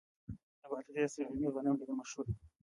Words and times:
د 0.59 0.63
بادغیس 0.71 1.13
للمي 1.19 1.47
غنم 1.53 1.75
ډیر 1.79 1.89
مشهور 1.99 2.25
دي. 2.27 2.35